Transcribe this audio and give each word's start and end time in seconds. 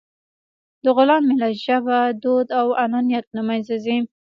د 0.83 0.85
غلام 0.97 1.23
ملت 1.29 1.55
ژبه، 1.65 1.99
دود 2.23 2.47
او 2.59 2.67
عنعنات 2.83 3.25
له 3.35 3.41
منځه 3.49 3.75
ځي. 3.83 3.97